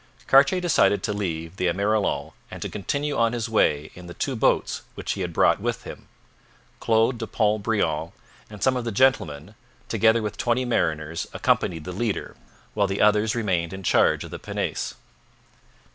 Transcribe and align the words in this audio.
Cartier 0.25 0.59
decided 0.59 1.03
to 1.03 1.13
leave 1.13 1.57
the 1.57 1.67
Emerillon 1.67 2.31
and 2.49 2.59
to 2.63 2.69
continue 2.69 3.15
on 3.15 3.33
his 3.33 3.47
way 3.47 3.91
in 3.93 4.07
the 4.07 4.15
two 4.15 4.35
boats 4.35 4.81
which 4.95 5.11
he 5.11 5.21
had 5.21 5.31
brought 5.31 5.59
with 5.61 5.83
him. 5.83 6.07
Claude 6.79 7.19
de 7.19 7.27
Pont 7.27 7.61
Briand 7.61 8.11
and 8.49 8.63
some 8.63 8.75
of 8.75 8.83
the 8.83 8.91
gentlemen, 8.91 9.53
together 9.89 10.23
with 10.23 10.37
twenty 10.37 10.65
mariners, 10.65 11.27
accompanied 11.33 11.83
the 11.83 11.91
leader, 11.91 12.35
while 12.73 12.87
the 12.87 12.99
others 12.99 13.35
remained 13.35 13.73
in 13.73 13.83
charge 13.83 14.23
of 14.23 14.31
the 14.31 14.39
pinnace. 14.39 14.95